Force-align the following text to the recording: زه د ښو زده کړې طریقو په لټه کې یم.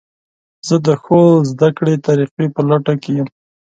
زه 0.67 0.75
د 0.85 0.87
ښو 1.03 1.21
زده 1.51 1.69
کړې 1.77 1.95
طریقو 2.05 2.43
په 2.55 2.61
لټه 2.69 2.93
کې 3.01 3.11
یم. 3.17 3.27